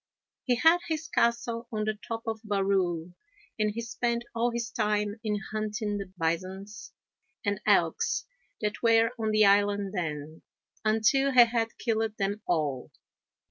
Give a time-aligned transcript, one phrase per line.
[0.45, 3.13] He had his castle on the top of Barrule,
[3.59, 6.91] and he spent all his time in hunting the bisons
[7.45, 8.25] and elks
[8.61, 10.41] that were on the island then,
[10.83, 12.89] until he had killed them all.